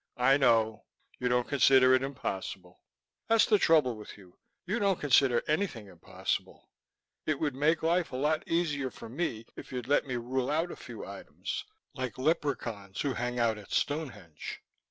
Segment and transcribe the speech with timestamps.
[0.17, 0.85] "I know;
[1.19, 2.81] you don't consider it impossible.
[3.27, 6.71] That's the trouble with you; you don't consider anything impossible.
[7.27, 10.71] It would make life a lot easier for me if you'd let me rule out
[10.71, 14.63] a few items like leprechauns who hang out at Stonehenge."